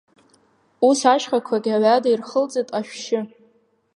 [0.87, 3.19] Ус, ашьхақәагь аҩада ирхылҵит ашәшьы.